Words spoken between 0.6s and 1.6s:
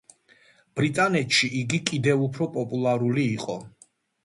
ბრიტანეთში